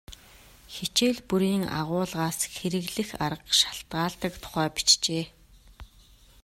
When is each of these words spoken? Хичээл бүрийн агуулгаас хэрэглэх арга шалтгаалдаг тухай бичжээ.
Хичээл 0.73 1.19
бүрийн 1.29 1.63
агуулгаас 1.79 2.39
хэрэглэх 2.55 3.09
арга 3.25 3.51
шалтгаалдаг 3.61 4.33
тухай 4.43 4.67
бичжээ. 4.75 5.25